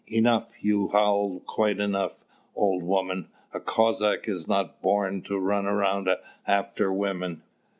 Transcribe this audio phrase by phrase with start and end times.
[0.07, 3.27] "Enough, you've howled quite enough, old woman!
[3.53, 6.09] A Cossack is not born to run around
[6.47, 7.43] after women.